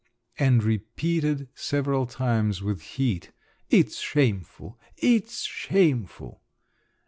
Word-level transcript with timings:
_),and 0.39 0.63
repeated 0.63 1.47
several 1.53 2.07
times 2.07 2.63
with 2.63 2.81
heat: 2.81 3.31
"It's 3.69 3.99
shameful! 3.99 4.79
it's 4.97 5.41
shameful!" 5.41 6.41